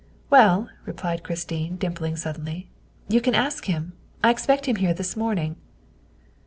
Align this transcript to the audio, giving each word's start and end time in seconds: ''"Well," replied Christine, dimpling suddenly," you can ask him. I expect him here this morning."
''"Well," 0.31 0.67
replied 0.87 1.21
Christine, 1.21 1.77
dimpling 1.77 2.15
suddenly," 2.15 2.71
you 3.07 3.21
can 3.21 3.35
ask 3.35 3.65
him. 3.65 3.93
I 4.23 4.31
expect 4.31 4.65
him 4.67 4.77
here 4.77 4.95
this 4.95 5.15
morning." 5.15 5.57